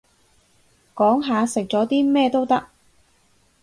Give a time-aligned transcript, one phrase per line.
[0.95, 2.65] 講下食咗啲咩都得